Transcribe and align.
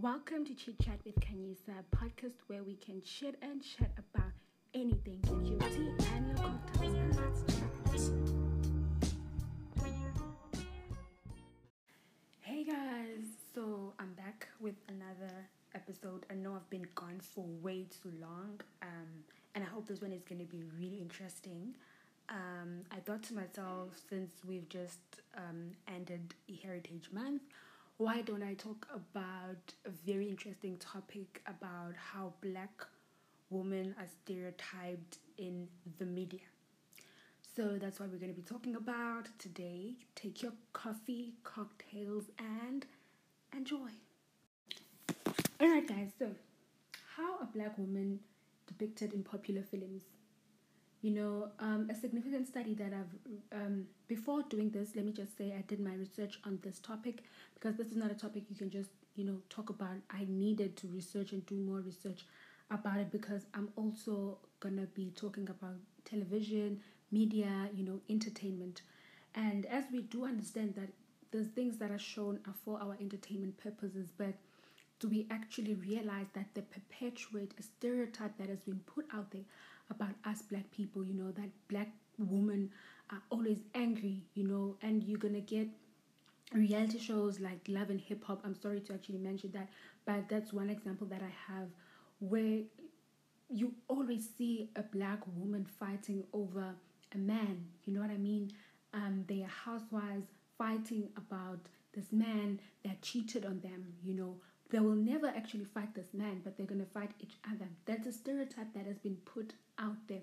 Welcome 0.00 0.44
to 0.44 0.54
Chit 0.54 0.78
Chat 0.78 1.00
with 1.04 1.18
Kanyisa, 1.18 1.74
a 1.80 1.96
podcast 1.96 2.34
where 2.46 2.62
we 2.62 2.76
can 2.76 3.02
chit 3.02 3.34
and 3.42 3.60
chat 3.60 3.90
about 3.98 4.30
anything. 4.72 5.20
Tea 5.24 5.92
and 6.14 6.38
your 6.38 6.44
chat. 6.78 8.12
Hey 12.42 12.62
guys, 12.62 13.24
so 13.52 13.92
I'm 13.98 14.12
back 14.12 14.46
with 14.60 14.76
another 14.86 15.34
episode. 15.74 16.26
I 16.30 16.34
know 16.34 16.54
I've 16.54 16.70
been 16.70 16.86
gone 16.94 17.18
for 17.20 17.44
way 17.60 17.86
too 18.00 18.12
long, 18.20 18.60
um, 18.82 19.24
and 19.56 19.64
I 19.64 19.66
hope 19.66 19.88
this 19.88 20.00
one 20.00 20.12
is 20.12 20.22
going 20.22 20.38
to 20.38 20.44
be 20.46 20.62
really 20.78 20.98
interesting. 21.02 21.74
Um, 22.28 22.82
I 22.92 23.00
thought 23.00 23.24
to 23.24 23.34
myself, 23.34 23.98
since 24.08 24.30
we've 24.46 24.68
just 24.68 25.00
um, 25.36 25.72
ended 25.88 26.34
Heritage 26.62 27.08
Month, 27.12 27.42
why 27.98 28.20
don't 28.20 28.44
I 28.44 28.54
talk 28.54 28.86
about 28.94 29.74
a 29.84 29.90
very 30.06 30.28
interesting 30.28 30.76
topic 30.78 31.42
about 31.48 31.94
how 31.96 32.32
black 32.40 32.86
women 33.50 33.92
are 33.98 34.06
stereotyped 34.06 35.18
in 35.36 35.66
the 35.98 36.04
media? 36.04 36.46
So 37.56 37.76
that's 37.80 37.98
what 37.98 38.10
we're 38.10 38.18
going 38.18 38.32
to 38.32 38.40
be 38.40 38.46
talking 38.46 38.76
about 38.76 39.26
today. 39.40 39.96
Take 40.14 40.42
your 40.42 40.52
coffee, 40.72 41.34
cocktails, 41.42 42.26
and 42.38 42.86
enjoy. 43.52 43.90
Alright, 45.60 45.88
guys, 45.88 46.12
so 46.20 46.30
how 47.16 47.38
a 47.42 47.46
black 47.46 47.76
woman 47.78 48.20
depicted 48.68 49.12
in 49.12 49.24
popular 49.24 49.62
films 49.62 50.02
you 51.02 51.10
know 51.10 51.48
um, 51.60 51.88
a 51.90 51.94
significant 51.94 52.46
study 52.46 52.74
that 52.74 52.92
i've 52.92 53.60
um, 53.60 53.84
before 54.08 54.42
doing 54.48 54.70
this 54.70 54.96
let 54.96 55.04
me 55.04 55.12
just 55.12 55.36
say 55.38 55.54
i 55.56 55.62
did 55.68 55.80
my 55.80 55.94
research 55.94 56.40
on 56.44 56.58
this 56.62 56.80
topic 56.80 57.22
because 57.54 57.76
this 57.76 57.88
is 57.88 57.96
not 57.96 58.10
a 58.10 58.14
topic 58.14 58.42
you 58.48 58.56
can 58.56 58.70
just 58.70 58.90
you 59.18 59.24
know 59.24 59.38
talk 59.50 59.68
about. 59.68 59.96
I 60.10 60.24
needed 60.28 60.76
to 60.76 60.86
research 60.86 61.32
and 61.32 61.44
do 61.44 61.56
more 61.56 61.80
research 61.80 62.24
about 62.70 62.98
it 62.98 63.10
because 63.10 63.42
i'm 63.54 63.68
also 63.76 64.38
gonna 64.60 64.86
be 64.94 65.10
talking 65.16 65.48
about 65.50 65.76
television 66.04 66.80
media 67.10 67.68
you 67.74 67.84
know 67.84 68.00
entertainment. 68.08 68.82
And 69.34 69.66
as 69.66 69.84
we 69.92 70.02
do 70.02 70.24
understand 70.24 70.74
that 70.76 70.88
the 71.30 71.44
things 71.44 71.76
that 71.78 71.90
are 71.90 71.98
shown 71.98 72.38
are 72.46 72.54
for 72.64 72.80
our 72.80 72.96
entertainment 73.00 73.58
purposes 73.58 74.08
but 74.16 74.34
do 75.00 75.08
we 75.08 75.26
actually 75.30 75.74
realize 75.74 76.26
that 76.32 76.46
they 76.54 76.62
perpetuate 76.62 77.52
a 77.58 77.62
stereotype 77.62 78.36
that 78.38 78.48
has 78.48 78.60
been 78.60 78.80
put 78.86 79.06
out 79.14 79.30
there 79.30 79.44
about 79.90 80.14
us 80.24 80.42
black 80.42 80.70
people, 80.70 81.04
you 81.04 81.14
know, 81.14 81.30
that 81.32 81.50
black 81.68 81.88
women 82.18 82.70
are 83.10 83.22
always 83.30 83.58
angry, 83.74 84.22
you 84.34 84.44
know, 84.46 84.76
and 84.82 85.02
you're 85.04 85.18
gonna 85.18 85.40
get 85.40 85.68
reality 86.52 86.98
shows 86.98 87.40
like 87.40 87.60
Love 87.68 87.90
and 87.90 88.00
Hip 88.00 88.24
Hop. 88.24 88.40
I'm 88.44 88.54
sorry 88.54 88.80
to 88.80 88.94
actually 88.94 89.18
mention 89.18 89.50
that, 89.52 89.68
but 90.06 90.28
that's 90.28 90.52
one 90.52 90.70
example 90.70 91.06
that 91.08 91.22
I 91.22 91.52
have 91.52 91.68
where 92.20 92.60
you 93.48 93.72
always 93.88 94.28
see 94.36 94.70
a 94.76 94.82
black 94.82 95.20
woman 95.36 95.66
fighting 95.78 96.24
over 96.32 96.74
a 97.14 97.18
man, 97.18 97.64
you 97.84 97.92
know 97.94 98.00
what 98.00 98.10
I 98.10 98.16
mean? 98.18 98.50
Um, 98.92 99.24
they 99.26 99.42
are 99.42 99.48
housewives 99.48 100.26
fighting 100.58 101.08
about 101.16 101.60
this 101.94 102.12
man 102.12 102.60
that 102.84 103.00
cheated 103.02 103.46
on 103.46 103.60
them, 103.60 103.94
you 104.04 104.14
know, 104.14 104.36
they 104.70 104.80
will 104.80 104.94
never 104.94 105.28
actually 105.28 105.64
fight 105.64 105.94
this 105.94 106.12
man, 106.12 106.40
but 106.44 106.56
they're 106.56 106.66
going 106.66 106.80
to 106.80 106.92
fight 106.92 107.12
each 107.20 107.34
other. 107.50 107.68
That's 107.86 108.06
a 108.06 108.12
stereotype 108.12 108.74
that 108.74 108.86
has 108.86 108.98
been 108.98 109.16
put 109.24 109.54
out 109.78 109.96
there 110.08 110.20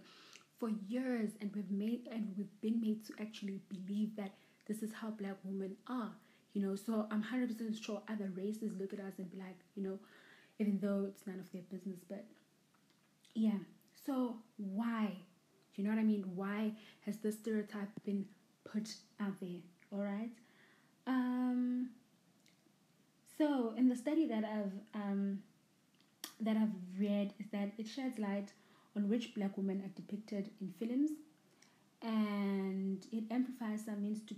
for 0.60 0.70
years, 0.88 1.32
and 1.42 1.52
we've 1.56 1.72
made 1.72 2.08
and 2.12 2.34
we've 2.38 2.62
been 2.62 2.80
made 2.80 3.06
to 3.08 3.14
actually 3.20 3.62
believe 3.70 4.16
that 4.16 4.36
this 4.68 4.84
is 4.84 4.92
how 4.94 5.10
black 5.10 5.38
women 5.44 5.76
are. 5.88 6.12
You 6.54 6.62
know, 6.62 6.76
so 6.76 7.08
I'm 7.12 7.22
hundred 7.22 7.50
percent 7.50 7.76
sure 7.76 8.02
other 8.08 8.32
races 8.36 8.72
look 8.80 8.94
at 8.94 9.00
us 9.00 9.14
and 9.18 9.30
be 9.30 9.38
like, 9.38 9.60
you 9.76 9.84
know, 9.84 10.00
even 10.60 10.80
though 10.82 11.06
it's 11.08 11.28
none 11.28 11.40
of 11.40 11.52
their 11.52 11.64
business, 11.64 12.00
but 12.08 12.26
yeah. 13.34 13.60
So 14.06 14.38
why? 14.58 15.12
You 15.76 15.84
know 15.84 15.90
what 15.90 16.00
I 16.00 16.04
mean? 16.04 16.24
Why 16.36 16.72
has 17.02 17.18
this 17.18 17.36
stereotype 17.36 17.90
been 18.06 18.26
put 18.64 18.94
out 19.20 19.40
there? 19.42 19.60
All 19.92 20.00
right. 20.00 20.32
Um 21.08 21.90
so, 23.38 23.74
in 23.78 23.90
the 23.90 23.96
study 23.96 24.26
that 24.28 24.44
I've 24.44 24.72
um, 24.94 25.40
that 26.40 26.58
I've 26.58 27.00
read, 27.00 27.34
is 27.40 27.48
that 27.52 27.72
it 27.78 27.88
sheds 27.88 28.20
light 28.20 28.52
on 28.96 29.10
which 29.10 29.34
black 29.36 29.58
women 29.58 29.82
are 29.82 29.94
depicted 29.96 30.52
in 30.62 30.74
films, 30.80 31.12
and 32.02 33.06
it 33.12 33.24
amplifies 33.32 33.86
some 33.86 34.02
means 34.02 34.22
to 34.28 34.36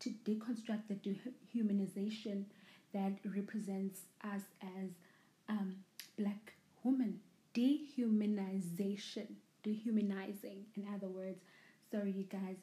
to 0.00 0.10
deconstruct 0.24 0.88
the 0.88 0.94
dehumanization 0.94 2.44
that 2.92 3.12
represents 3.24 4.00
us 4.22 4.42
as 4.62 4.90
um, 5.48 5.76
black 6.18 6.54
women. 6.82 7.20
Dehumanization, 7.54 9.26
dehumanizing, 9.62 10.64
in 10.76 10.86
other 10.94 11.08
words. 11.08 11.40
Sorry, 11.90 12.12
you 12.12 12.24
guys. 12.24 12.56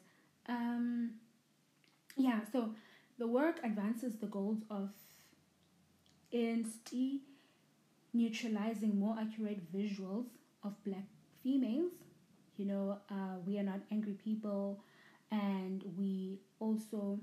Um, 0.48 1.12
yeah, 2.16 2.40
so 2.52 2.74
the 3.18 3.26
work 3.26 3.60
advances 3.64 4.16
the 4.16 4.26
goals 4.26 4.58
of 4.70 4.90
instead 6.32 7.20
neutralizing 8.14 8.98
more 8.98 9.16
accurate 9.20 9.72
visuals 9.74 10.26
of 10.64 10.74
black 10.84 11.04
females. 11.42 11.92
You 12.56 12.66
know, 12.66 12.98
uh, 13.10 13.38
we 13.46 13.58
are 13.58 13.62
not 13.62 13.80
angry 13.90 14.14
people 14.14 14.80
and 15.30 15.82
we 15.98 16.40
also 16.60 17.18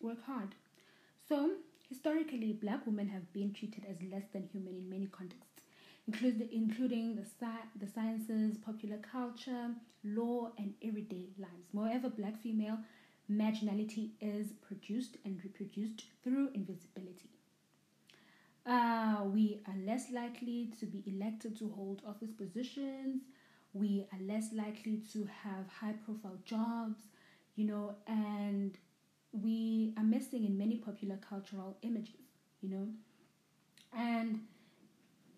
work 0.00 0.24
hard. 0.24 0.54
So, 1.28 1.52
historically, 1.88 2.52
black 2.52 2.86
women 2.86 3.08
have 3.08 3.32
been 3.32 3.52
treated 3.54 3.86
as 3.90 3.96
less 4.10 4.24
than 4.32 4.48
human 4.52 4.74
in 4.76 4.88
many 4.90 5.06
contexts, 5.06 5.62
including, 6.06 6.48
including 6.52 7.16
the, 7.16 7.22
sci- 7.24 7.68
the 7.80 7.86
sciences, 7.88 8.58
popular 8.58 8.98
culture, 8.98 9.70
law, 10.04 10.52
and 10.58 10.74
everyday 10.82 11.28
lives. 11.38 11.68
Moreover, 11.72 12.10
black 12.10 12.40
female 12.42 12.78
marginality 13.30 14.10
is 14.20 14.52
produced 14.66 15.16
and 15.24 15.40
reproduced 15.44 16.04
through 16.24 16.50
invisibility. 16.54 17.30
Are 19.66 19.76
less 19.86 20.10
likely 20.10 20.72
to 20.78 20.86
be 20.86 21.02
elected 21.06 21.58
to 21.58 21.70
hold 21.70 22.02
office 22.06 22.32
positions. 22.32 23.22
We 23.72 24.06
are 24.12 24.18
less 24.20 24.52
likely 24.52 25.02
to 25.12 25.26
have 25.42 25.66
high 25.80 25.94
profile 26.04 26.38
jobs, 26.44 27.00
you 27.56 27.64
know, 27.64 27.94
and 28.06 28.76
we 29.32 29.94
are 29.96 30.04
missing 30.04 30.44
in 30.44 30.56
many 30.56 30.76
popular 30.76 31.16
cultural 31.16 31.76
images, 31.82 32.28
you 32.60 32.68
know. 32.68 32.88
And 33.96 34.40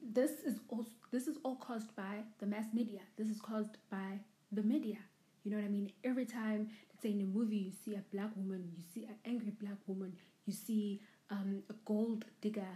this 0.02 0.32
is 0.44 0.58
also 0.68 0.90
this 1.12 1.28
is 1.28 1.36
all 1.44 1.56
caused 1.56 1.94
by 1.94 2.24
the 2.38 2.46
mass 2.46 2.66
media. 2.72 3.00
This 3.16 3.28
is 3.28 3.40
caused 3.40 3.76
by 3.90 4.20
the 4.52 4.62
media. 4.62 4.98
You 5.44 5.52
know 5.52 5.58
what 5.58 5.66
I 5.66 5.70
mean? 5.70 5.92
Every 6.02 6.26
time, 6.26 6.68
let's 6.90 7.02
say 7.02 7.10
in 7.10 7.20
a 7.20 7.24
movie, 7.24 7.56
you 7.56 7.72
see 7.84 7.94
a 7.94 8.02
black 8.12 8.30
woman, 8.34 8.72
you 8.76 8.82
see 8.92 9.04
an 9.04 9.14
angry 9.24 9.52
black 9.60 9.78
woman, 9.86 10.16
you 10.44 10.52
see 10.52 11.00
um, 11.30 11.62
a 11.70 11.74
gold 11.84 12.24
digger, 12.40 12.66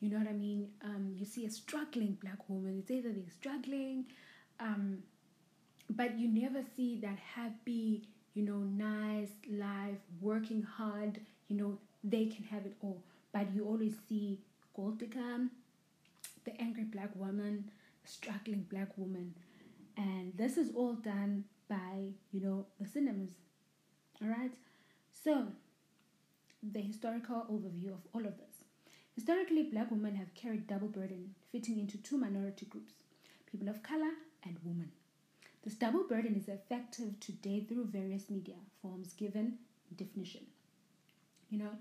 you 0.00 0.08
know 0.10 0.18
what 0.18 0.28
I 0.28 0.32
mean? 0.32 0.68
Um, 0.82 1.14
you 1.16 1.26
see 1.26 1.44
a 1.46 1.50
struggling 1.50 2.16
black 2.22 2.48
woman. 2.48 2.78
It's 2.80 2.90
either 2.90 3.12
they're 3.12 3.30
struggling, 3.30 4.06
um, 4.58 4.98
but 5.90 6.18
you 6.18 6.28
never 6.28 6.62
see 6.76 6.98
that 7.00 7.18
happy, 7.18 8.02
you 8.34 8.42
know, 8.42 8.58
nice 8.58 9.30
life, 9.50 9.98
working 10.20 10.62
hard. 10.62 11.20
You 11.48 11.56
know, 11.56 11.78
they 12.02 12.26
can 12.26 12.44
have 12.44 12.64
it 12.64 12.74
all. 12.82 13.02
But 13.32 13.54
you 13.54 13.64
always 13.66 13.94
see 14.08 14.38
gold 14.74 14.98
digger, 14.98 15.48
the 16.44 16.60
angry 16.60 16.84
black 16.84 17.14
woman, 17.14 17.70
struggling 18.04 18.66
black 18.70 18.96
woman, 18.96 19.34
and 19.96 20.32
this 20.36 20.56
is 20.56 20.70
all 20.74 20.94
done 20.94 21.44
by 21.68 22.12
you 22.32 22.40
know 22.40 22.66
the 22.80 22.86
cinemas. 22.86 23.30
All 24.22 24.28
right, 24.28 24.52
so 25.12 25.46
the 26.62 26.80
historical 26.80 27.46
overview 27.50 27.92
of 27.92 28.00
all 28.12 28.26
of 28.26 28.36
this. 28.38 28.64
Historically, 29.20 29.64
black 29.64 29.90
women 29.90 30.14
have 30.14 30.32
carried 30.34 30.66
double 30.66 30.88
burden, 30.88 31.34
fitting 31.52 31.78
into 31.78 31.98
two 31.98 32.16
minority 32.16 32.64
groups 32.64 32.94
people 33.52 33.68
of 33.68 33.82
color 33.82 34.12
and 34.44 34.56
women. 34.64 34.90
This 35.62 35.74
double 35.74 36.04
burden 36.04 36.34
is 36.36 36.48
effective 36.48 37.20
today 37.20 37.66
through 37.68 37.84
various 37.88 38.30
media 38.30 38.54
forms 38.80 39.12
given 39.12 39.58
definition. 39.94 40.46
You 41.50 41.58
know, 41.58 41.72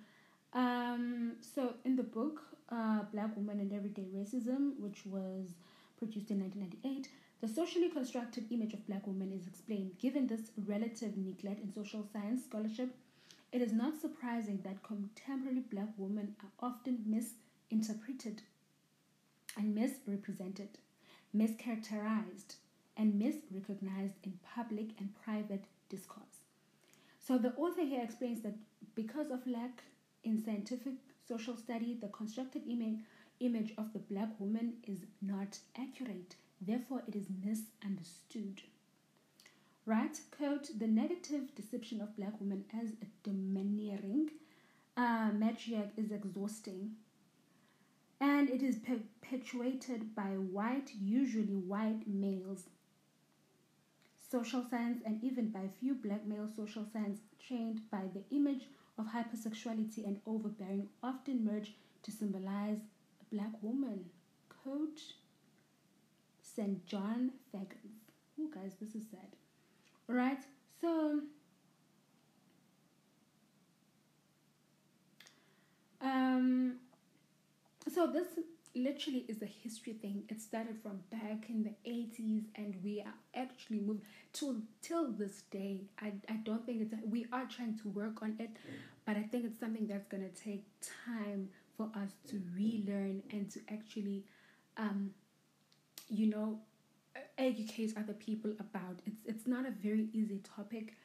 um, 0.51 1.37
so 1.39 1.75
in 1.85 1.95
the 1.95 2.03
book, 2.03 2.41
uh, 2.67 3.03
Black 3.13 3.33
Woman 3.37 3.61
and 3.61 3.71
Everyday 3.71 4.07
Racism, 4.13 4.77
which 4.77 5.05
was 5.05 5.53
produced 5.97 6.31
in 6.31 6.41
1998, 6.41 7.07
the 7.39 7.47
socially 7.47 7.87
constructed 7.87 8.51
image 8.51 8.73
of 8.73 8.85
black 8.85 9.07
women 9.07 9.31
is 9.31 9.47
explained. 9.47 9.97
Given 9.97 10.27
this 10.27 10.51
relative 10.67 11.15
neglect 11.15 11.61
in 11.63 11.71
social 11.71 12.05
science 12.11 12.43
scholarship, 12.43 12.93
it 13.51 13.61
is 13.61 13.73
not 13.73 13.99
surprising 13.99 14.59
that 14.63 14.83
contemporary 14.83 15.63
black 15.71 15.89
women 15.97 16.35
are 16.43 16.69
often 16.69 17.03
misinterpreted 17.05 18.43
and 19.57 19.73
misrepresented, 19.73 20.77
mischaracterized, 21.35 22.55
and 22.95 23.13
misrecognized 23.19 24.13
in 24.23 24.39
public 24.55 24.89
and 24.99 25.09
private 25.23 25.63
discourse. 25.89 26.43
So 27.19 27.37
the 27.37 27.53
author 27.55 27.83
here 27.83 28.03
explains 28.03 28.41
that 28.41 28.55
because 28.95 29.31
of 29.31 29.47
lack 29.47 29.83
in 30.23 30.43
scientific 30.43 30.93
social 31.27 31.55
study, 31.55 31.97
the 31.99 32.07
constructed 32.09 32.63
image 33.39 33.73
of 33.77 33.93
the 33.93 33.99
black 33.99 34.29
woman 34.39 34.73
is 34.87 34.99
not 35.21 35.57
accurate, 35.77 36.35
therefore, 36.61 37.03
it 37.07 37.15
is 37.15 37.27
misunderstood. 37.43 38.61
Right? 39.89 40.21
Quote 40.37 40.69
The 40.77 40.85
negative 40.85 41.55
deception 41.55 41.99
of 41.99 42.15
black 42.15 42.39
women 42.39 42.63
as 42.79 42.91
a 43.01 43.07
domineering 43.23 44.29
uh, 44.95 45.31
matriarch 45.31 45.89
is 45.97 46.11
exhausting 46.11 46.91
and 48.21 48.51
it 48.51 48.61
is 48.61 48.75
perpetuated 48.75 50.13
by 50.13 50.37
white, 50.37 50.91
usually 51.01 51.55
white 51.55 52.07
males. 52.07 52.65
Social 54.29 54.63
science 54.69 55.01
and 55.03 55.23
even 55.23 55.49
by 55.49 55.61
few 55.79 55.95
black 55.95 56.23
male 56.23 56.47
social 56.55 56.85
science 56.93 57.21
trained 57.39 57.81
by 57.89 58.03
the 58.13 58.21
image 58.29 58.67
of 58.99 59.07
hypersexuality 59.07 60.05
and 60.05 60.21
overbearing 60.27 60.87
often 61.01 61.43
merge 61.43 61.73
to 62.03 62.11
symbolize 62.11 62.77
a 63.23 63.35
black 63.35 63.53
woman. 63.63 64.05
Quote 64.49 65.01
St. 66.43 66.85
John 66.85 67.31
Fagans. 67.51 68.11
Oh, 68.39 68.49
guys, 68.53 68.75
this 68.79 68.93
is 68.93 69.09
sad. 69.09 69.35
Right, 70.09 70.43
so 70.81 71.21
um, 76.01 76.79
so 77.93 78.07
this 78.07 78.27
literally 78.75 79.25
is 79.27 79.41
a 79.41 79.45
history 79.45 79.93
thing. 79.93 80.23
It 80.29 80.41
started 80.41 80.77
from 80.81 80.99
back 81.11 81.49
in 81.49 81.63
the 81.63 81.73
80s 81.89 82.43
and 82.55 82.75
we 82.83 83.01
are 83.01 83.13
actually 83.35 83.79
moved 83.79 84.03
to 84.33 84.61
till 84.81 85.11
this 85.11 85.41
day. 85.51 85.81
I, 86.01 86.13
I 86.29 86.33
don't 86.43 86.65
think 86.65 86.81
it's 86.81 86.93
we 87.09 87.25
are 87.31 87.45
trying 87.45 87.77
to 87.79 87.89
work 87.89 88.21
on 88.21 88.35
it, 88.39 88.51
but 89.05 89.17
I 89.17 89.23
think 89.23 89.45
it's 89.45 89.59
something 89.59 89.87
that's 89.87 90.07
gonna 90.07 90.29
take 90.29 90.63
time 91.15 91.49
for 91.77 91.89
us 91.95 92.11
to 92.27 92.41
relearn 92.55 93.23
and 93.31 93.49
to 93.51 93.59
actually 93.71 94.23
um 94.77 95.11
you 96.09 96.27
know 96.27 96.59
educate 97.39 97.93
other 97.97 98.13
people 98.13 98.51
about. 98.59 98.99
It's 99.05 99.21
it's 99.25 99.47
not 99.47 99.65
a 99.65 99.71
very 99.71 100.09
easy 100.13 100.41
topic, 100.55 100.95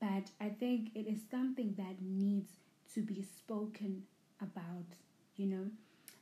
but 0.00 0.30
I 0.40 0.48
think 0.48 0.90
it 0.94 1.06
is 1.06 1.20
something 1.30 1.74
that 1.78 1.96
needs 2.02 2.50
to 2.94 3.02
be 3.02 3.22
spoken 3.22 4.02
about, 4.40 4.86
you 5.36 5.46
know. 5.46 5.66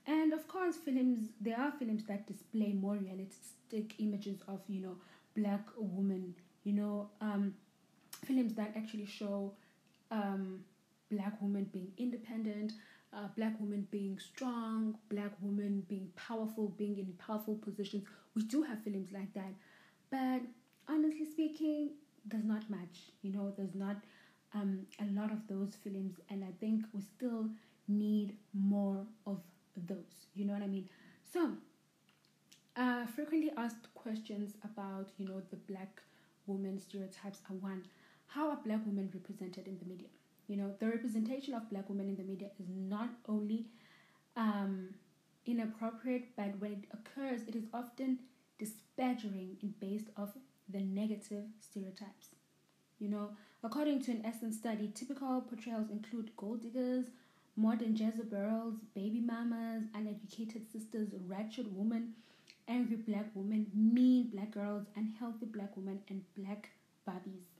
And 0.07 0.33
of 0.33 0.49
course, 0.49 0.77
films, 0.77 1.29
there 1.41 1.59
are 1.59 1.73
films 1.79 2.05
that 2.09 2.27
display 2.27 2.73
more 2.73 2.97
realistic 2.97 3.95
images 3.99 4.39
of, 4.49 4.61
you 4.69 4.81
know, 4.81 4.97
black 5.37 5.67
women, 5.77 6.35
you 6.65 6.73
know, 6.73 7.11
um, 7.21 7.55
films 8.25 8.55
that 8.55 8.73
actually 8.77 9.07
show 9.07 9.53
um, 10.11 10.61
black 11.11 11.41
women 11.41 11.69
being 11.73 11.93
independent, 11.99 12.73
uh, 13.13 13.29
black 13.37 13.59
women 13.61 13.87
being 13.91 14.19
strong, 14.19 14.97
black 15.09 15.33
women 15.41 15.85
being 15.89 16.09
powerful, 16.17 16.69
being 16.77 16.99
in 16.99 17.13
powerful 17.19 17.55
positions. 17.57 18.05
We 18.35 18.43
do 18.43 18.63
have 18.63 18.83
films 18.83 19.09
like 19.13 19.33
that. 19.35 19.53
But 20.11 20.43
honestly 20.89 21.25
speaking, 21.25 21.91
does 22.29 22.45
not 22.45 22.69
match. 22.71 23.11
you 23.23 23.33
know, 23.33 23.53
there's 23.57 23.75
not 23.75 23.97
um, 24.55 24.87
a 25.01 25.07
lot 25.21 25.31
of 25.33 25.47
those 25.49 25.75
films. 25.83 26.17
And 26.29 26.45
I 26.45 26.53
think 26.61 26.85
we 26.93 27.01
still 27.03 27.49
need 27.89 28.37
more 28.53 29.05
of 29.27 29.41
those. 29.89 30.27
You 30.35 30.45
know 30.45 30.53
what 30.53 30.63
I 30.63 30.67
mean? 30.67 30.89
So, 31.33 31.53
uh, 32.77 33.07
frequently 33.07 33.51
asked 33.57 33.93
questions 33.95 34.55
about, 34.65 35.11
you 35.19 35.27
know, 35.27 35.43
the 35.51 35.57
black 35.57 36.01
woman 36.47 36.79
stereotypes 36.81 37.41
are 37.51 37.57
one, 37.57 37.85
how 38.27 38.49
are 38.51 38.59
black 38.65 38.85
women 38.87 39.11
represented 39.13 39.67
in 39.67 39.79
the 39.79 39.85
media? 39.85 40.09
You 40.51 40.57
know, 40.57 40.75
the 40.81 40.89
representation 40.89 41.55
of 41.55 41.71
black 41.71 41.89
women 41.89 42.09
in 42.09 42.17
the 42.17 42.25
media 42.25 42.49
is 42.59 42.67
not 42.69 43.11
only 43.29 43.67
um, 44.37 44.89
inappropriate, 45.47 46.25
but 46.37 46.59
when 46.59 46.73
it 46.73 46.85
occurs, 46.93 47.43
it 47.47 47.55
is 47.55 47.67
often 47.73 48.19
disparaging 48.59 49.59
in 49.63 49.75
based 49.79 50.09
off 50.17 50.31
the 50.69 50.81
negative 50.81 51.45
stereotypes. 51.61 52.35
You 52.99 53.11
know, 53.11 53.31
according 53.63 54.03
to 54.03 54.11
an 54.11 54.23
Essence 54.27 54.57
study, 54.57 54.91
typical 54.93 55.41
portrayals 55.41 55.89
include 55.89 56.33
gold 56.37 56.63
diggers, 56.63 57.07
modern 57.55 57.95
Jezebels, 57.95 58.75
baby 58.93 59.21
mamas, 59.21 59.85
uneducated 59.95 60.67
sisters, 60.73 61.11
wretched 61.29 61.69
women, 61.77 62.15
angry 62.67 62.97
black 62.97 63.27
women, 63.37 63.71
mean 63.73 64.31
black 64.33 64.51
girls, 64.51 64.87
unhealthy 64.97 65.47
black 65.47 65.77
women, 65.77 66.01
and 66.09 66.25
black 66.37 66.71
Barbies. 67.07 67.60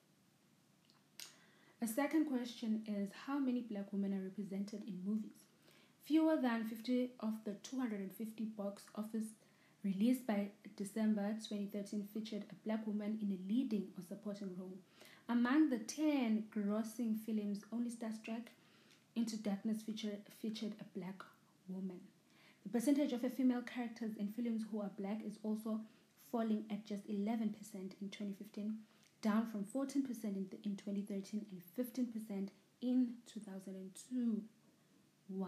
A 1.83 1.89
second 1.89 2.27
question 2.27 2.83
is 2.87 3.09
how 3.27 3.39
many 3.39 3.63
black 3.63 3.91
women 3.91 4.13
are 4.13 4.23
represented 4.23 4.83
in 4.87 5.01
movies? 5.03 5.47
Fewer 6.05 6.37
than 6.37 6.65
50 6.65 7.13
of 7.21 7.33
the 7.45 7.55
250 7.63 8.45
box 8.45 8.83
office 8.95 9.29
released 9.83 10.27
by 10.27 10.49
December 10.77 11.35
2013 11.49 12.07
featured 12.13 12.45
a 12.51 12.55
black 12.67 12.87
woman 12.87 13.19
in 13.23 13.33
a 13.33 13.51
leading 13.51 13.87
or 13.97 14.05
supporting 14.07 14.55
role. 14.59 14.77
Among 15.27 15.71
the 15.71 15.79
10 15.79 16.49
grossing 16.55 17.19
films, 17.25 17.65
only 17.73 17.89
Star 17.89 18.11
Trek 18.23 18.51
into 19.17 19.39
Darkness 19.39 19.81
featured, 19.81 20.21
featured 20.43 20.75
a 20.83 20.99
black 20.99 21.23
woman. 21.67 22.01
The 22.63 22.69
percentage 22.69 23.15
of 23.15 23.23
female 23.33 23.63
characters 23.63 24.17
in 24.19 24.29
films 24.29 24.65
who 24.71 24.83
are 24.83 24.91
black 24.99 25.23
is 25.27 25.39
also 25.43 25.81
falling 26.31 26.65
at 26.71 26.85
just 26.85 27.09
11% 27.09 27.55
in 27.75 28.11
2015, 28.11 28.77
down 29.23 29.47
from 29.51 29.65
14% 29.65 30.07
in, 30.25 30.47
the, 30.51 30.59
in 30.65 30.77
2013 30.77 31.47
and 31.51 31.87
15% 31.97 32.49
in 32.81 33.15
2002. 33.27 34.43
Wow. 35.29 35.47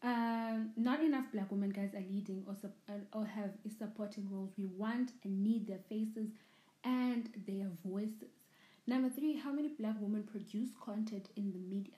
Um, 0.00 0.70
not 0.76 1.02
enough 1.02 1.24
black 1.32 1.50
women 1.50 1.70
guys 1.70 1.92
are 1.94 2.04
leading 2.08 2.44
or, 2.46 2.56
or 3.12 3.26
have 3.26 3.50
supporting 3.78 4.28
roles. 4.30 4.52
We 4.56 4.66
want 4.66 5.12
and 5.24 5.42
need 5.42 5.66
their 5.66 5.80
faces 5.88 6.30
and 6.84 7.28
their 7.46 7.68
voices. 7.84 8.30
Number 8.86 9.10
three, 9.10 9.36
how 9.36 9.52
many 9.52 9.68
black 9.68 9.96
women 10.00 10.22
produce 10.22 10.70
content 10.82 11.28
in 11.36 11.52
the 11.52 11.58
media? 11.58 11.94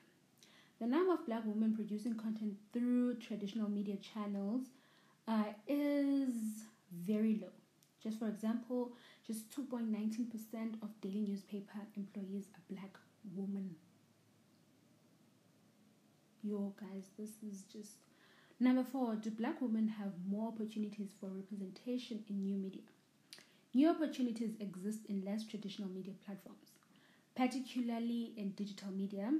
The 0.81 0.87
number 0.87 1.13
of 1.13 1.27
black 1.27 1.43
women 1.45 1.75
producing 1.75 2.15
content 2.15 2.55
through 2.73 3.17
traditional 3.17 3.69
media 3.69 3.97
channels 3.97 4.63
uh, 5.29 5.45
is 5.69 6.33
very 6.91 7.39
low. 7.41 7.60
Just 8.03 8.19
for 8.19 8.29
example, 8.29 8.93
just 9.27 9.51
2.19% 9.51 10.83
of 10.83 11.01
daily 11.01 11.21
newspaper 11.21 11.81
employees 11.97 12.47
are 12.55 12.75
black 12.75 12.97
women. 13.35 13.75
Yo, 16.43 16.73
guys, 16.81 17.11
this 17.19 17.31
is 17.47 17.63
just. 17.73 17.93
Number 18.59 18.85
four, 18.85 19.17
do 19.17 19.31
black 19.31 19.61
women 19.61 19.89
have 19.89 20.13
more 20.29 20.49
opportunities 20.49 21.11
for 21.19 21.29
representation 21.29 22.25
in 22.29 22.43
new 22.43 22.57
media? 22.57 22.83
New 23.75 23.89
opportunities 23.89 24.53
exist 24.61 25.01
in 25.09 25.25
less 25.25 25.45
traditional 25.47 25.89
media 25.89 26.13
platforms 26.27 26.71
particularly 27.41 28.33
in 28.37 28.51
digital 28.51 28.91
media. 28.93 29.33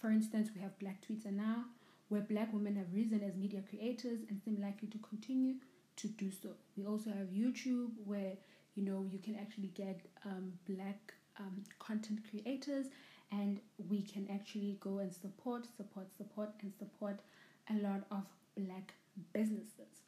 For 0.00 0.10
instance, 0.10 0.50
we 0.54 0.60
have 0.60 0.78
Black 0.78 1.00
Twitter 1.04 1.30
now, 1.32 1.64
where 2.08 2.20
black 2.20 2.52
women 2.52 2.76
have 2.76 2.94
risen 2.94 3.22
as 3.22 3.36
media 3.36 3.62
creators 3.68 4.20
and 4.28 4.40
seem 4.44 4.60
likely 4.60 4.88
to 4.88 4.98
continue 4.98 5.54
to 6.00 6.08
do 6.08 6.30
so. 6.30 6.50
We 6.76 6.86
also 6.86 7.10
have 7.10 7.28
YouTube, 7.28 7.90
where 8.04 8.32
you 8.74 8.84
know 8.84 9.06
you 9.10 9.18
can 9.18 9.36
actually 9.36 9.68
get 9.68 10.00
um, 10.24 10.52
black 10.68 11.14
um, 11.38 11.62
content 11.78 12.20
creators, 12.30 12.86
and 13.32 13.60
we 13.88 14.02
can 14.02 14.28
actually 14.32 14.78
go 14.80 14.98
and 14.98 15.12
support, 15.12 15.66
support, 15.76 16.08
support, 16.16 16.50
and 16.62 16.72
support 16.78 17.20
a 17.70 17.74
lot 17.74 18.02
of 18.10 18.24
black 18.56 18.94
businesses. 19.32 20.02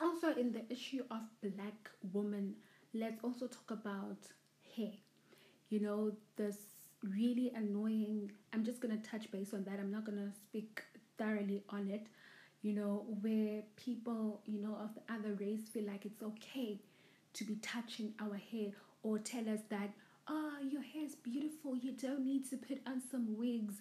Also, 0.00 0.34
in 0.34 0.52
the 0.52 0.64
issue 0.70 1.04
of 1.10 1.20
black 1.42 1.90
women, 2.12 2.54
let's 2.94 3.22
also 3.22 3.46
talk 3.46 3.70
about 3.70 4.18
hair 4.76 4.92
you 5.72 5.80
know, 5.80 6.12
this 6.36 6.58
really 7.02 7.50
annoying, 7.56 8.30
I'm 8.52 8.62
just 8.62 8.82
to 9.00 9.08
touch 9.10 9.30
base 9.32 9.54
on 9.54 9.64
that. 9.64 9.80
I'm 9.80 9.90
not 9.90 10.04
to 10.18 10.30
speak 10.36 10.82
thoroughly 11.18 11.62
on 11.70 11.88
it, 11.88 12.06
you 12.62 12.72
know, 12.72 13.04
where 13.20 13.62
people, 13.76 14.40
you 14.46 14.60
know, 14.60 14.76
of 14.76 14.90
the 14.94 15.12
other 15.12 15.34
race 15.34 15.62
feel 15.72 15.84
like 15.86 16.06
it's 16.06 16.22
okay 16.22 16.80
to 17.34 17.44
be 17.44 17.56
touching 17.56 18.14
our 18.20 18.36
hair 18.36 18.70
or 19.02 19.18
tell 19.18 19.48
us 19.48 19.60
that, 19.68 19.90
oh, 20.28 20.54
your 20.62 20.82
hair 20.82 21.04
is 21.04 21.16
beautiful, 21.16 21.76
you 21.76 21.92
don't 21.92 22.24
need 22.24 22.48
to 22.50 22.56
put 22.56 22.80
on 22.86 23.02
some 23.10 23.36
wigs. 23.36 23.74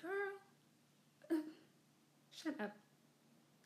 Girl, 0.00 1.38
shut 2.30 2.54
up. 2.60 2.76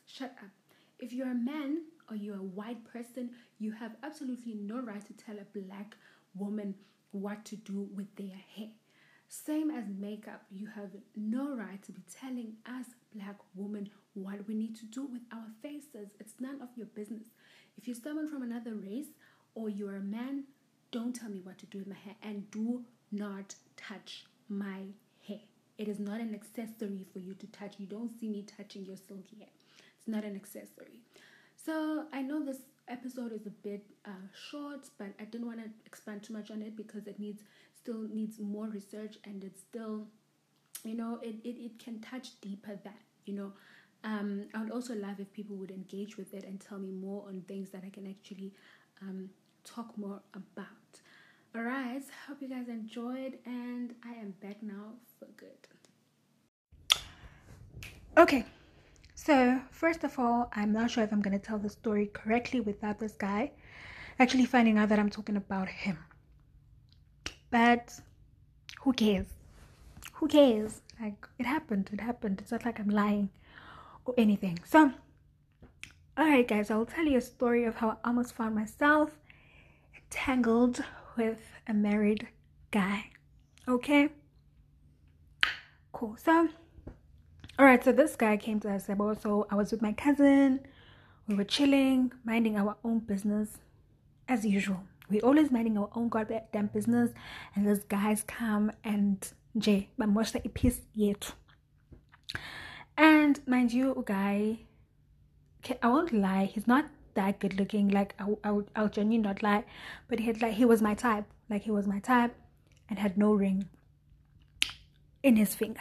Shut 0.07 0.35
up. 0.43 0.51
If 0.99 1.13
you're 1.13 1.31
a 1.31 1.35
man 1.35 1.83
or 2.11 2.17
you're 2.17 2.37
a 2.37 2.43
white 2.43 2.85
person, 2.85 3.31
you 3.59 3.73
have 3.73 3.93
absolutely 4.03 4.55
no 4.55 4.81
right 4.81 5.05
to 5.07 5.13
tell 5.15 5.37
a 5.37 5.59
black 5.59 5.97
woman 6.37 6.75
what 7.13 7.45
to 7.47 7.57
do 7.57 7.89
with 7.95 8.15
their 8.17 8.37
hair. 8.55 8.69
Same 9.29 9.71
as 9.71 9.85
makeup, 9.89 10.43
you 10.51 10.67
have 10.67 10.91
no 11.17 11.57
right 11.57 11.83
to 11.85 11.93
be 11.93 12.03
telling 12.21 12.53
us, 12.67 12.85
black 13.15 13.37
women, 13.55 13.89
what 14.33 14.49
we 14.49 14.55
need 14.55 14.75
to 14.77 14.87
do 14.87 15.05
with 15.05 15.23
our 15.33 15.47
faces. 15.63 16.09
It's 16.19 16.35
none 16.41 16.61
of 16.63 16.69
your 16.77 16.87
business. 16.87 17.27
If 17.77 17.87
you're 17.87 17.97
someone 17.97 18.29
from 18.29 18.43
another 18.43 18.75
race 18.75 19.09
or 19.55 19.69
you're 19.69 19.97
a 19.97 20.01
man, 20.01 20.45
don't 20.91 21.15
tell 21.15 21.29
me 21.29 21.41
what 21.43 21.59
to 21.59 21.67
do 21.67 21.79
with 21.79 21.87
my 21.87 21.97
hair 21.97 22.15
and 22.23 22.51
do 22.51 22.83
not 23.11 23.55
touch 23.77 24.25
my 24.49 24.81
hair. 25.27 25.41
It 25.79 25.89
is 25.89 25.99
not 25.99 26.21
an 26.21 26.35
accessory 26.35 27.05
for 27.13 27.19
you 27.19 27.35
to 27.35 27.47
touch. 27.49 27.75
You 27.79 27.87
don't 27.87 28.11
see 28.21 28.29
me 28.29 28.45
touching 28.57 28.85
your 28.85 28.97
silky 28.97 29.37
hair. 29.39 29.49
It's 29.99 30.09
not 30.09 30.25
an 30.25 30.35
accessory. 30.37 31.01
So 31.57 32.05
I 32.13 32.23
know 32.23 32.45
this 32.45 32.59
episode 32.89 33.33
is 33.33 33.47
a 33.47 33.51
bit 33.51 33.85
uh, 34.07 34.27
short, 34.51 34.89
but 34.99 35.09
I 35.21 35.25
didn't 35.25 35.47
want 35.47 35.59
to 35.59 35.71
expand 35.87 36.23
too 36.23 36.33
much 36.33 36.51
on 36.51 36.63
it 36.63 36.77
because 36.77 37.07
it 37.07 37.19
needs 37.21 37.43
still 37.75 38.07
needs 38.13 38.39
more 38.39 38.67
research 38.67 39.19
and 39.25 39.43
it's 39.43 39.61
still, 39.61 40.07
you 40.85 40.95
know, 40.95 41.19
it, 41.23 41.37
it, 41.45 41.57
it 41.59 41.79
can 41.79 42.01
touch 42.01 42.41
deeper 42.41 42.79
that, 42.85 43.01
you 43.27 43.35
know. 43.35 43.53
Um, 44.05 44.49
I 44.55 44.63
would 44.63 44.73
also 44.73 44.95
love 44.95 45.21
if 45.21 45.33
people 45.33 45.57
would 45.57 45.71
engage 45.71 46.17
with 46.17 46.35
it 46.35 46.45
and 46.45 46.61
tell 46.61 46.79
me 46.79 46.91
more 46.91 47.25
on 47.29 47.43
things 47.43 47.71
that 47.71 47.83
I 47.87 47.91
can 47.91 48.07
actually 48.07 48.53
um, 49.01 49.31
talk 49.65 49.97
more 49.97 50.21
about. 50.35 50.67
Alright, 51.55 52.03
hope 52.27 52.39
you 52.41 52.49
guys 52.49 52.69
enjoyed, 52.69 53.39
and 53.45 53.95
I 54.05 54.15
am 54.15 54.35
back 54.43 54.63
now 54.63 54.95
for 55.19 55.29
good. 55.37 55.69
Okay, 58.17 58.45
so 59.15 59.61
first 59.71 60.03
of 60.03 60.19
all, 60.19 60.51
I'm 60.55 60.73
not 60.73 60.91
sure 60.91 61.05
if 61.05 61.13
I'm 61.13 61.23
going 61.23 61.39
to 61.39 61.45
tell 61.45 61.59
the 61.59 61.69
story 61.69 62.07
correctly 62.13 62.61
without 62.61 62.99
this 62.99 63.13
guy 63.13 63.53
actually 64.19 64.47
finding 64.47 64.79
out 64.79 64.89
that 64.89 64.99
I'm 64.99 65.11
talking 65.11 65.37
about 65.37 65.69
him. 65.69 65.99
But 67.51 68.01
who 68.81 68.93
cares? 68.93 69.27
Who 70.15 70.29
cares? 70.29 70.81
Like, 71.01 71.27
it 71.39 71.47
happened, 71.47 71.91
it 71.93 72.01
happened. 72.01 72.41
It's 72.41 72.53
not 72.53 72.65
like 72.65 72.79
I'm 72.81 72.89
lying 72.91 73.31
or 74.05 74.15
anything. 74.19 74.59
So, 74.65 74.93
alright, 76.19 76.47
guys, 76.47 76.71
I'll 76.71 76.87
tell 76.87 77.05
you 77.05 77.19
a 77.19 77.21
story 77.21 77.65
of 77.65 77.77
how 77.77 77.91
I 77.91 77.97
almost 78.05 78.35
found 78.35 78.55
myself 78.55 79.19
entangled 79.97 80.85
with 81.17 81.41
a 81.67 81.75
married 81.75 82.29
guy. 82.71 83.11
Okay? 83.69 84.09
Cool. 85.93 86.17
So, 86.17 86.49
alright, 87.59 87.85
so 87.85 87.93
this 87.93 88.17
guy 88.17 88.37
came 88.37 88.61
to 88.61 88.69
Asebo. 88.69 89.21
So, 89.21 89.47
I 89.51 89.55
was 89.55 89.71
with 89.73 89.83
my 89.83 89.93
cousin. 89.93 90.61
We 91.29 91.35
were 91.35 91.45
chilling, 91.45 92.13
minding 92.25 92.57
our 92.57 92.77
own 92.85 92.99
business 93.01 93.59
as 94.29 94.45
usual. 94.45 94.83
We 95.09 95.21
always 95.21 95.51
minding 95.51 95.77
our 95.79 95.91
own 95.95 96.09
goddamn 96.09 96.71
business, 96.73 97.13
and 97.55 97.69
these 97.69 97.85
guys 97.85 98.25
come 98.27 98.73
and 98.83 99.31
Jay, 99.59 99.91
bamosha 100.01 100.53
piece 100.55 100.81
yet. 100.95 101.33
And 103.33 103.49
mind 103.49 103.73
you, 103.73 104.05
guy, 104.07 104.59
I 105.81 105.89
won't 105.89 106.13
lie, 106.13 106.45
he's 106.45 106.67
not 106.67 106.85
that 107.15 107.41
good 107.41 107.59
looking. 107.59 107.89
Like 107.89 108.15
I, 108.19 108.27
I 108.45 108.61
I'll 108.77 108.91
genuinely 108.91 109.27
not 109.27 109.43
lie, 109.43 109.65
but 110.07 110.19
he 110.19 110.27
had 110.27 110.43
like 110.43 110.53
he 110.53 110.67
was 110.67 110.83
my 110.83 110.93
type. 110.93 111.25
Like 111.49 111.63
he 111.63 111.71
was 111.71 111.87
my 111.87 111.99
type, 111.99 112.35
and 112.91 112.99
had 112.99 113.17
no 113.17 113.33
ring 113.33 113.71
in 115.23 115.37
his 115.37 115.55
finger. 115.55 115.81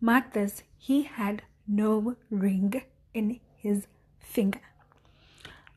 Mark 0.00 0.32
this: 0.32 0.64
he 0.76 1.02
had 1.04 1.42
no 1.68 2.16
ring 2.30 2.82
in 3.12 3.38
his 3.56 3.86
finger. 4.18 4.62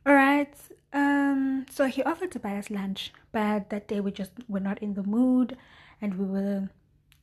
All 0.07 0.15
right. 0.15 0.55
Um. 0.91 1.67
So 1.69 1.85
he 1.85 2.01
offered 2.01 2.31
to 2.31 2.39
buy 2.39 2.57
us 2.57 2.71
lunch, 2.71 3.13
but 3.31 3.69
that 3.69 3.87
day 3.87 3.99
we 3.99 4.11
just 4.11 4.31
were 4.47 4.59
not 4.59 4.81
in 4.81 4.95
the 4.95 5.03
mood, 5.03 5.55
and 6.01 6.17
we 6.17 6.25
were 6.25 6.69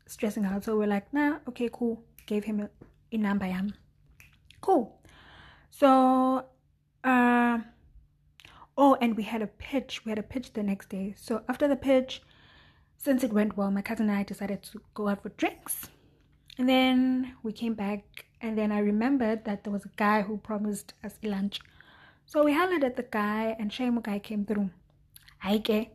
stressing 0.07 0.45
out. 0.45 0.63
So 0.63 0.79
we're 0.79 0.87
like, 0.87 1.13
nah, 1.13 1.39
okay, 1.49 1.69
cool. 1.73 2.01
Gave 2.27 2.45
him 2.45 2.61
a, 2.61 2.71
a 3.15 3.19
number, 3.19 3.47
yam. 3.47 3.75
Cool. 4.61 5.01
So 5.71 6.47
uh, 7.05 7.59
oh, 8.77 8.97
and 9.01 9.17
we 9.17 9.23
had 9.23 9.43
a 9.43 9.47
pitch. 9.47 10.05
We 10.05 10.11
had 10.11 10.19
a 10.19 10.23
pitch 10.23 10.53
the 10.53 10.63
next 10.63 10.89
day. 10.89 11.15
So 11.17 11.43
after 11.49 11.69
the 11.69 11.77
pitch, 11.77 12.23
since 12.97 13.23
it 13.23 13.33
went 13.33 13.57
well, 13.57 13.71
my 13.71 13.83
cousin 13.83 14.09
and 14.09 14.19
I 14.19 14.23
decided 14.23 14.63
to 14.63 14.81
go 14.95 15.09
out 15.09 15.23
for 15.23 15.29
drinks. 15.31 15.89
And 16.57 16.69
then 16.69 17.35
we 17.43 17.53
came 17.53 17.75
back, 17.75 18.27
and 18.41 18.57
then 18.57 18.71
I 18.71 18.79
remembered 18.79 19.45
that 19.45 19.65
there 19.65 19.73
was 19.73 19.85
a 19.85 19.91
guy 19.97 20.23
who 20.23 20.39
promised 20.39 20.95
us 21.03 21.19
lunch. 21.23 21.61
So 22.27 22.45
we 22.45 22.55
hollered 22.55 22.85
at 22.85 22.97
the 22.97 23.03
guy, 23.03 23.57
and 23.59 23.71
Shaimu 23.71 24.03
guy 24.03 24.21
came 24.21 24.45
through. 24.47 24.71
Aike, 25.43 25.91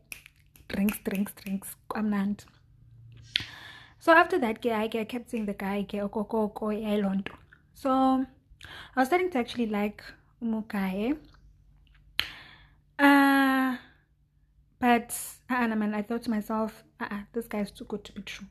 drinks, 0.67 0.99
drinks, 1.03 1.33
drinks, 1.41 1.75
kwamnand. 1.89 2.43
So 4.00 4.13
after 4.13 4.39
that, 4.39 4.65
I 4.65 4.88
kept 4.88 5.29
seeing 5.29 5.46
the 5.46 5.53
guy, 5.53 5.86
so 7.74 8.25
I 8.96 9.00
was 9.00 9.08
starting 9.08 9.29
to 9.32 9.38
actually 9.38 9.68
like 9.68 10.03
Mukai. 10.41 11.18
Uh, 12.98 13.77
but 14.79 15.18
uh, 15.50 15.68
man, 15.68 15.94
I 15.94 16.01
thought 16.01 16.24
to 16.24 16.29
myself, 16.29 16.84
uh, 17.00 17.20
this 17.34 17.48
guy 17.48 17.60
is 17.60 17.72
too 17.72 17.86
good 17.86 18.03
to 18.06 18.13
be 18.13 18.22
true. 18.22 18.48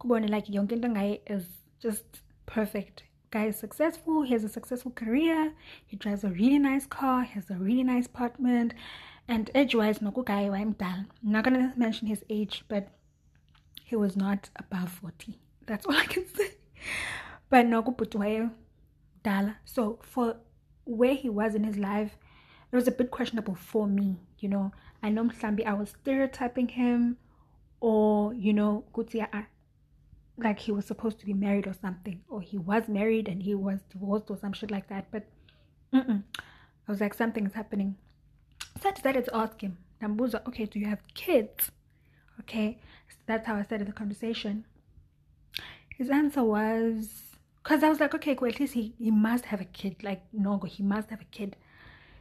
Kubone 0.00 0.30
like 0.30 0.48
young 0.48 0.66
guy 0.66 1.20
is 1.26 1.46
just 1.80 2.22
perfect. 2.46 3.02
Guy 3.30 3.46
is 3.46 3.58
successful. 3.58 4.22
He 4.22 4.32
has 4.32 4.44
a 4.44 4.48
successful 4.48 4.92
career. 4.92 5.52
He 5.86 5.96
drives 5.96 6.24
a 6.24 6.30
really 6.30 6.58
nice 6.58 6.86
car. 6.86 7.24
He 7.24 7.34
has 7.34 7.50
a 7.50 7.54
really 7.54 7.82
nice 7.82 8.06
apartment. 8.06 8.72
And 9.28 9.50
age-wise, 9.54 10.00
no 10.00 10.10
guy 10.10 10.42
I'm 10.48 10.72
done. 10.72 11.08
I'm 11.22 11.32
not 11.32 11.44
gonna 11.44 11.74
mention 11.76 12.06
his 12.06 12.24
age, 12.30 12.64
but 12.68 12.88
he 13.86 13.94
was 13.94 14.16
not 14.16 14.50
above 14.56 14.90
40. 14.90 15.38
That's 15.64 15.86
all 15.86 15.94
I 15.94 16.06
can 16.06 16.26
say. 16.34 16.54
But 17.48 17.66
no 17.66 17.82
dala. 19.22 19.56
So 19.64 20.00
for 20.02 20.38
where 20.84 21.14
he 21.14 21.28
was 21.28 21.54
in 21.54 21.62
his 21.62 21.78
life, 21.78 22.16
it 22.72 22.74
was 22.74 22.88
a 22.88 22.90
bit 22.90 23.12
questionable 23.12 23.54
for 23.54 23.86
me. 23.86 24.16
You 24.40 24.48
know, 24.48 24.72
I 25.04 25.10
know 25.10 25.22
Mslambi, 25.22 25.64
I 25.64 25.74
was 25.74 25.90
stereotyping 25.90 26.66
him, 26.66 27.16
or 27.80 28.34
you 28.34 28.52
know, 28.52 28.82
Gutia, 28.92 29.28
ah, 29.32 29.42
ah, 29.42 29.46
like 30.36 30.58
he 30.58 30.72
was 30.72 30.84
supposed 30.84 31.20
to 31.20 31.26
be 31.26 31.32
married 31.32 31.68
or 31.68 31.74
something, 31.80 32.20
or 32.28 32.40
he 32.40 32.58
was 32.58 32.88
married 32.88 33.28
and 33.28 33.40
he 33.40 33.54
was 33.54 33.78
divorced 33.92 34.28
or 34.30 34.36
some 34.36 34.52
shit 34.52 34.72
like 34.72 34.88
that. 34.88 35.06
But 35.12 35.26
mm-mm. 35.94 36.24
I 36.36 36.90
was 36.90 37.00
like, 37.00 37.14
something's 37.14 37.54
happening. 37.54 37.94
So 38.82 38.88
I 38.88 38.92
decided 38.92 39.26
to 39.26 39.36
ask 39.36 39.60
him, 39.60 39.78
Nambuza, 40.02 40.44
okay, 40.48 40.64
do 40.64 40.80
you 40.80 40.86
have 40.86 41.06
kids? 41.14 41.70
Okay, 42.40 42.80
that's 43.26 43.46
how 43.46 43.56
I 43.56 43.62
started 43.62 43.88
the 43.88 43.92
conversation. 43.92 44.64
His 45.96 46.10
answer 46.10 46.44
was 46.44 47.08
because 47.62 47.82
I 47.82 47.88
was 47.88 47.98
like, 47.98 48.14
okay, 48.14 48.34
cool, 48.36 48.48
at 48.48 48.60
least 48.60 48.74
he, 48.74 48.94
he 48.98 49.10
must 49.10 49.46
have 49.46 49.60
a 49.60 49.64
kid. 49.64 49.96
Like, 50.02 50.22
no, 50.32 50.58
he 50.60 50.82
must 50.82 51.10
have 51.10 51.20
a 51.20 51.24
kid. 51.24 51.56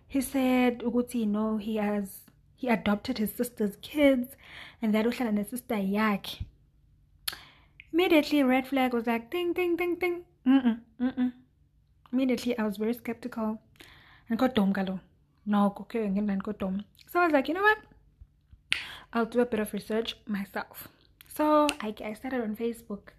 He 0.08 0.22
said, 0.22 0.80
Uguti, 0.80 1.28
know, 1.28 1.58
he 1.58 1.76
has, 1.76 2.22
he 2.56 2.68
adopted 2.68 3.18
his 3.18 3.32
sister's 3.34 3.76
kids 3.82 4.36
and 4.82 4.94
that 4.96 5.06
was 5.06 5.20
and 5.20 5.38
his 5.38 5.50
sister 5.50 5.78
yak. 5.78 6.28
Immediately, 7.94 8.44
red 8.44 8.68
flag 8.68 8.94
was 8.94 9.08
like, 9.08 9.30
ding, 9.32 9.54
ding, 9.54 9.76
ding, 9.76 9.96
ding. 9.96 10.24
Mm-mm, 10.48 10.80
mm-mm. 11.00 11.34
Immediately, 12.12 12.58
I 12.58 12.64
was 12.64 12.78
very 12.78 12.94
skeptical. 12.94 13.62
And 14.30 14.40
got 14.40 14.56
dumb, 14.56 14.74
galo. 14.74 15.00
No, 15.46 15.74
okay, 15.82 16.06
and 16.06 16.44
got 16.44 16.58
dumb. 16.58 16.84
So 17.12 17.20
I 17.20 17.26
was 17.26 17.34
like, 17.34 17.48
you 17.48 17.54
know 17.54 17.62
what? 17.62 17.78
I'll 19.16 19.26
do 19.26 19.40
a 19.40 19.46
bit 19.46 19.62
of 19.62 19.72
research 19.72 20.18
myself. 20.28 20.90
So 21.34 21.70
I, 21.80 21.96
I 22.04 22.12
started 22.16 22.42
on 22.42 22.58
Facebook, 22.58 23.14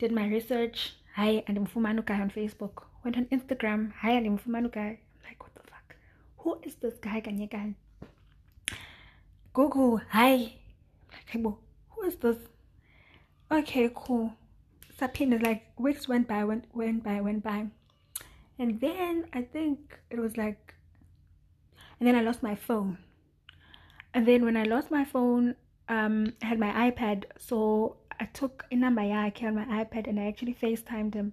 did 0.00 0.10
my 0.10 0.26
research, 0.26 0.94
hi 1.14 1.44
andimfumana 1.48 2.04
guy 2.04 2.20
on 2.20 2.28
facebook. 2.28 2.82
Went 3.04 3.16
on 3.16 3.26
instagram 3.26 3.92
hi 4.00 4.10
andimfumana 4.14 4.72
guy 4.72 4.98
i'm 4.98 5.22
like 5.24 5.40
what 5.40 5.54
the 5.54 5.60
fuck? 5.60 5.94
Who 6.38 6.58
is 6.64 6.74
this 6.74 6.94
guy 7.00 7.20
kanye 7.20 7.48
guy? 7.48 7.74
Google 9.52 10.00
hi. 10.10 10.32
I'm 10.32 11.12
like 11.12 11.28
hey, 11.28 11.40
who 11.42 12.02
is 12.04 12.16
this? 12.16 12.38
Okay 13.52 13.88
cool. 13.94 14.32
Sapin 14.98 15.32
is 15.32 15.42
like 15.42 15.62
weeks 15.78 16.08
went 16.08 16.26
by 16.26 16.42
went 16.42 16.64
went 16.72 17.04
by 17.04 17.20
went 17.20 17.44
by. 17.44 17.66
And 18.58 18.80
then 18.80 19.26
i 19.32 19.42
think 19.42 20.00
it 20.10 20.18
was 20.18 20.36
like 20.36 20.74
and 22.00 22.08
then 22.08 22.16
i 22.16 22.22
lost 22.22 22.42
my 22.42 22.56
phone 22.56 22.98
and 24.18 24.26
then 24.26 24.44
when 24.44 24.56
i 24.56 24.64
lost 24.74 24.90
my 24.90 25.04
phone 25.14 25.54
um 25.88 26.32
i 26.42 26.46
had 26.46 26.58
my 26.58 26.90
ipad 26.90 27.24
so 27.38 27.58
I 28.20 28.24
took 28.26 28.64
a 28.70 28.76
number 28.76 29.02
yake 29.02 29.42
on 29.44 29.54
my 29.54 29.64
iPad 29.84 30.08
and 30.08 30.18
I 30.18 30.26
actually 30.26 30.54
FaceTimed 30.54 31.14
him. 31.14 31.32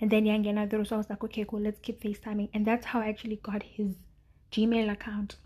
And 0.00 0.10
then 0.10 0.24
Yangena 0.24 0.68
there 0.68 0.84
so 0.84 0.96
I 0.96 0.98
was 0.98 1.10
like, 1.10 1.22
okay, 1.24 1.44
cool, 1.48 1.60
let's 1.60 1.78
keep 1.80 2.02
FaceTiming. 2.02 2.48
And 2.52 2.66
that's 2.66 2.86
how 2.86 3.00
I 3.00 3.08
actually 3.08 3.36
got 3.36 3.62
his 3.62 3.94
Gmail 4.50 4.90
account. 4.90 5.36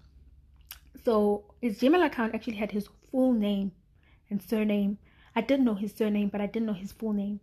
So 1.04 1.44
his 1.60 1.78
Gmail 1.78 2.04
account 2.04 2.34
actually 2.34 2.56
had 2.56 2.72
his 2.72 2.88
full 3.10 3.32
name 3.32 3.72
and 4.30 4.42
surname. 4.42 4.98
I 5.36 5.42
didn't 5.42 5.66
know 5.66 5.74
his 5.74 5.92
surname, 5.92 6.30
but 6.30 6.40
I 6.40 6.46
didn't 6.46 6.66
know 6.66 6.72
his 6.72 6.92
full 6.92 7.12
name. 7.12 7.40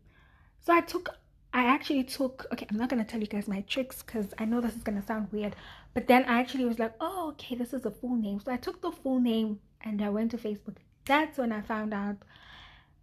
So 0.65 0.73
I 0.73 0.81
took 0.81 1.09
I 1.55 1.63
actually 1.63 2.03
took 2.03 2.45
okay, 2.51 2.67
I'm 2.69 2.77
not 2.77 2.89
gonna 2.89 3.05
tell 3.05 3.21
you 3.21 3.27
guys 3.27 3.47
my 3.47 3.62
tricks 3.62 4.03
because 4.03 4.33
I 4.38 4.43
know 4.43 4.59
this 4.59 4.75
is 4.75 4.83
gonna 4.83 5.01
sound 5.01 5.29
weird, 5.31 5.55
but 5.93 6.05
then 6.05 6.25
I 6.25 6.41
actually 6.41 6.65
was 6.65 6.79
like, 6.79 6.93
oh 7.00 7.29
okay, 7.29 7.55
this 7.55 7.74
is 7.74 7.85
a 7.85 7.91
full 7.91 8.17
name. 8.17 8.41
So 8.41 8.51
I 8.51 8.57
took 8.57 8.81
the 8.81 8.91
full 8.91 9.21
name 9.21 9.62
and 9.79 10.01
I 10.01 10.09
went 10.09 10.31
to 10.31 10.38
Facebook. 10.38 10.75
That's 11.05 11.38
when 11.38 11.53
I 11.53 11.62
found 11.62 11.93
out 11.93 12.17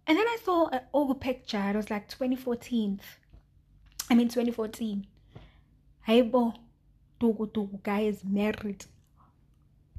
and 0.05 0.15
then 0.15 0.27
I 0.27 0.37
saw 0.45 0.67
an 0.67 0.81
old 0.93 1.19
picture. 1.19 1.63
It 1.67 1.75
was 1.75 1.89
like 1.89 2.07
2014. 2.09 3.01
I 4.11 4.13
mean 4.13 4.29
2014. 4.29 5.07
Aibo, 6.07 6.53
Togo 7.19 7.45
Togo 7.47 7.79
guy 7.81 8.01
is 8.01 8.23
married. 8.23 8.85